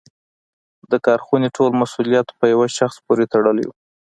د 0.91 0.93
کارخونې 1.05 1.47
ټول 1.57 1.71
مسوولیت 1.81 2.27
په 2.39 2.45
یوه 2.53 2.67
شخص 2.77 2.95
پورې 3.05 3.25
تړلی 3.33 3.65
و. 3.67 3.71